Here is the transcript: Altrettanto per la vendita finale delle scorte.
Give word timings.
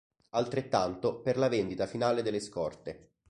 Altrettanto 0.31 1.19
per 1.19 1.37
la 1.37 1.47
vendita 1.47 1.85
finale 1.85 2.23
delle 2.23 2.39
scorte. 2.39 3.11